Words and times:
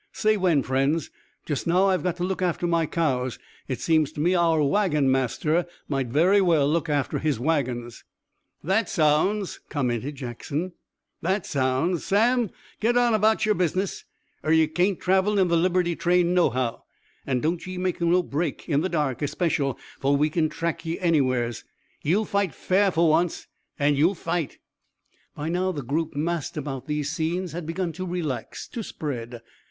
"Say 0.13 0.35
when, 0.35 0.63
friends. 0.63 1.11
Just 1.45 1.67
now 1.67 1.85
I've 1.89 2.01
got 2.01 2.15
to 2.17 2.23
look 2.23 2.41
after 2.41 2.65
my 2.65 2.87
cows. 2.87 3.37
It 3.67 3.79
seems 3.81 4.11
to 4.13 4.19
me 4.19 4.33
our 4.33 4.59
wagon 4.63 5.11
master 5.11 5.67
might 5.87 6.07
very 6.07 6.41
well 6.41 6.67
look 6.67 6.89
after 6.89 7.19
his 7.19 7.39
wagons." 7.39 8.03
"That 8.63 8.89
sounds!" 8.89 9.59
commented 9.69 10.15
Jackson. 10.15 10.71
"That 11.21 11.45
sounds! 11.45 12.03
Sam, 12.03 12.49
git 12.79 12.97
on 12.97 13.13
about 13.13 13.45
yer 13.45 13.53
business, 13.53 14.03
er 14.43 14.51
ye 14.51 14.65
kain't 14.65 14.99
travel 14.99 15.37
in 15.37 15.49
the 15.49 15.55
Liberty 15.55 15.95
train 15.95 16.33
nohow! 16.33 16.83
An' 17.27 17.39
don't 17.41 17.67
ye 17.67 17.77
make 17.77 18.01
no 18.01 18.23
break, 18.23 18.67
in 18.67 18.81
the 18.81 18.89
dark 18.89 19.21
especial, 19.21 19.77
fer 20.01 20.09
we 20.09 20.31
kin 20.31 20.49
track 20.49 20.83
ye 20.83 20.97
anywhere's. 20.97 21.63
Ye'll 22.01 22.25
fight 22.25 22.55
fair 22.55 22.89
fer 22.89 23.03
once 23.05 23.45
an' 23.77 23.93
ye'll 23.93 24.15
fight!" 24.15 24.57
By 25.35 25.49
now 25.49 25.71
the 25.71 25.83
group 25.83 26.15
massed 26.15 26.57
about 26.57 26.87
these 26.87 27.11
scenes 27.11 27.51
had 27.51 27.67
begun 27.67 27.91
to 27.91 28.05
relax, 28.07 28.67
to 28.69 28.81
spread. 28.81 29.43